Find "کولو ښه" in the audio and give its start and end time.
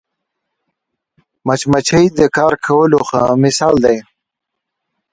2.65-3.21